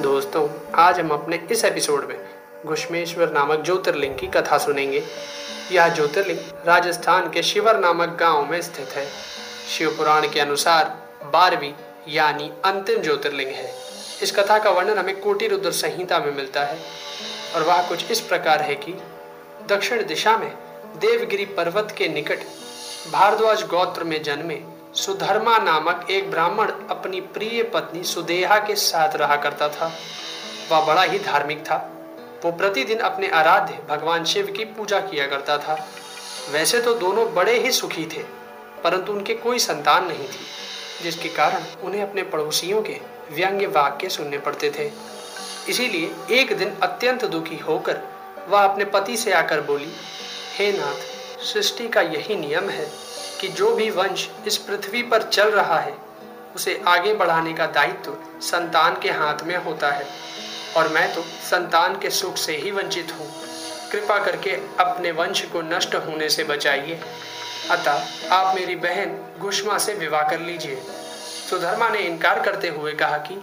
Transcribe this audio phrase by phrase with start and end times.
[0.00, 2.28] दोस्तों, आज हम अपने इस एपिसोड में
[2.66, 5.04] घुष्मेश्वर नामक ज्योतिर्लिंग की कथा सुनेंगे।
[5.72, 9.08] यह ज्योतिर्लिंग राजस्थान के शिवर नामक गाँव में स्थित है।
[9.68, 10.84] शिव पुराण के अनुसार
[11.24, 11.72] बारहवीं
[12.08, 13.74] यानी अंतिम ज्योतिर्लिंग है।
[14.22, 16.78] इस कथा का वर्णन हमें कोटि रुद्र संहिता में मिलता है
[17.54, 18.92] और वह कुछ इस प्रकार है कि
[19.68, 20.52] दक्षिण दिशा में
[20.96, 22.38] देवगिरी पर्वत के निकट
[23.12, 29.36] भारद्वाज गोत्र में जन्मे सुधर्मा नामक एक ब्राह्मण अपनी प्रिय पत्नी सुदेहा के साथ रहा
[29.36, 29.86] करता था।
[30.70, 31.76] वह बड़ा ही धार्मिक था।
[32.44, 35.74] वो प्रतिदिन अपने आराध्य भगवान शिव की पूजा किया करता था।
[36.52, 38.22] वैसे तो दोनों बड़े ही सुखी थे,
[38.84, 40.46] परंतु उनके कोई संतान नहीं थी,
[41.02, 44.90] जिसके कारण उन्हें अपने पड़ोसियों के व्यंग्य वाक्य सुनने पड़ते थे।
[45.68, 48.00] इसीलिए एक दिन अत्यंत दुखी होकर
[48.48, 49.92] वह अपने पति से आकर बोली,
[50.58, 51.00] हे नाथ,
[51.44, 52.86] सृष्टि का यही नियम है
[53.40, 55.94] कि जो भी वंश इस पृथ्वी पर चल रहा है,
[56.56, 60.06] उसे आगे बढ़ाने का दायित्व संतान के हाथ में होता है।
[60.76, 63.30] और मैं तो संतान के सुख से ही वंचित हूँ।
[63.92, 67.00] कृपा करके अपने वंश को नष्ट होने से बचाइए।
[67.70, 70.82] अतः आप मेरी बहन घुष्मा से विवाह कर लीजिए।
[71.50, 73.40] सुधर्मा ने इनकार करते हुए कहा कि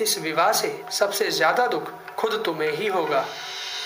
[0.00, 3.24] इस विवाह से सबसे ज़्यादा दुख खुद तुम्हें ही होगा।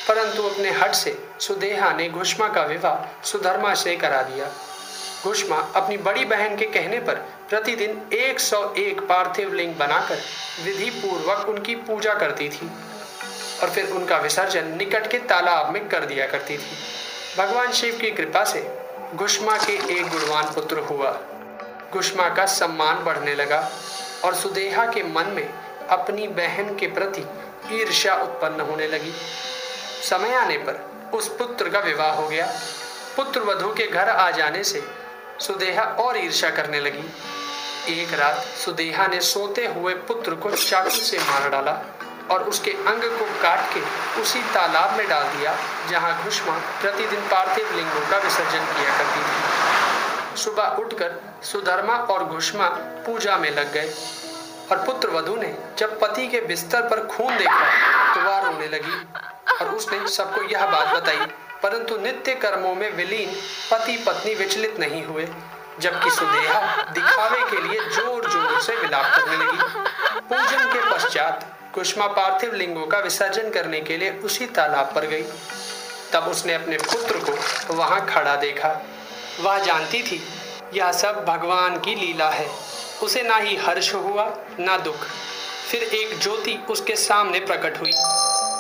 [0.09, 4.51] परंतु अपने हट से सुदेहा ने घुष्मा का विवाह सुधर्मा से करा दिया।
[5.25, 7.15] घुष्मा अपनी बड़ी बहन के कहने पर
[7.49, 10.21] प्रतिदिन 101 पार्थिव लिंग बनाकर
[10.65, 12.71] विधि पूर्वक उनकी पूजा करती थी
[13.63, 16.77] और फिर उनका विसर्जन निकट के तालाब में कर दिया करती थी।
[17.39, 18.61] भगवान शिव की कृपा से
[19.15, 21.11] घुष्मा के एक गुणवान पुत्र हुआ।
[21.93, 23.71] घुष्मा का सम्मान बढ़ने लगा
[24.25, 25.49] और सुदेहा के मन में
[25.89, 27.25] अपनी बहन के प्रति
[27.73, 29.13] ईर्ष्या उत्पन्न होने लगी।
[30.11, 32.47] समय आने पर उस पुत्र का विवाह हो गया।
[33.17, 34.83] पुत्र वधु के घर आ जाने से
[35.43, 37.05] सुदेहा और ईर्ष्या करने लगी।
[37.93, 41.73] एक रात सुदेहा ने सोते हुए पुत्र को चाकू से मार डाला
[42.31, 43.81] और उसके अंग को काट के
[44.21, 45.57] उसी तालाब में डाल दिया,
[45.91, 52.69] जहाँ घुष्मा प्रतिदिन पार्थिव लिंगों का विसर्जन किया करती थी। सुबह उठकर सुधर्मा और घुष्मा
[53.07, 53.93] पूजा में लग गए
[54.71, 58.97] और पुत्र वधु ने जब पति के बिस्तर पर खून देखा तो वह रोने लगी
[59.55, 61.27] और उसने सबको यह बात बताई
[61.63, 63.35] परंतु नित्य कर्मों में विलीन
[63.71, 65.27] पति पत्नी विचलित नहीं हुए,
[65.81, 66.61] जबकि सुदेहा
[66.93, 69.59] दिखावे के लिए ज़ोर ज़ोर से विलाप करने लगी।
[70.29, 75.23] पूजन के पश्चात कुष्मा पार्थिव लिंगों का विसर्जन करने के लिए उसी तालाब पर गई।
[76.13, 78.69] तब उसने अपने पुत्र को वहाँ खड़ा देखा।
[79.41, 80.23] वह जानती थी,
[80.75, 82.49] यह सब भगवान की लीला है।
[83.03, 84.25] उसे ना ही हर्ष हुआ,
[84.61, 85.07] ना दुख।
[85.71, 87.93] फिर एक ज्योति उसके सामने प्रकट हुई।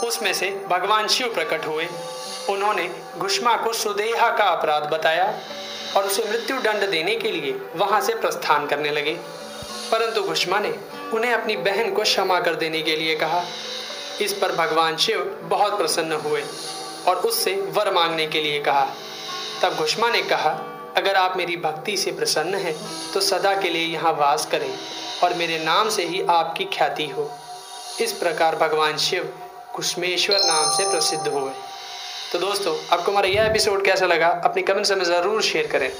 [0.06, 1.88] उसमें से भगवान शिव प्रकट हुए।
[2.48, 2.88] उन्होंने
[3.18, 5.26] घुष्मा को सुदेहा का अपराध बताया
[5.96, 9.14] और उसे मृत्यु दंड देने के लिए वहाँ से प्रस्थान करने लगे।
[9.92, 10.74] परंतु घुष्मा ने
[11.14, 13.42] उन्हें अपनी बहन को क्षमा कर देने के लिए कहा।
[14.20, 16.42] इस पर भगवान शिव बहुत प्रसन्न हुए
[17.08, 18.86] और उससे वर मांगने के लिए कहा।
[19.62, 20.50] तब घुष्मा ने कहा,
[20.96, 22.74] अगर आप मेरी भक्ति से प्रसन्न हैं
[23.12, 24.72] तो सदा के लिए यहाँ वास करें
[25.24, 27.30] और मेरे नाम से ही आपकी ख्याति हो।
[28.00, 29.32] इस प्रकार भगवान शिव
[29.74, 31.52] कुष्मेश्वर नाम से प्रसिद्ध हुए।
[32.32, 35.90] तो दोस्तों आपको हमारा यह एपिसोड कैसा लगा अपनी कमेंट्स में ज़रूर शेयर करें।